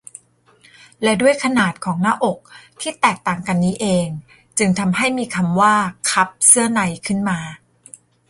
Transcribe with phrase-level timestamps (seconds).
[1.01, 2.39] และด้วยขนาดของหน้าอก
[2.81, 4.07] ที่แตกต่างกันนี้เอง
[4.57, 5.75] จึงทำให้มีคำว่า
[6.09, 7.39] คัพเสื้อใน ขึ้นมา